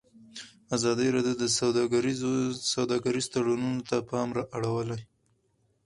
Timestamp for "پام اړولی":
4.09-5.01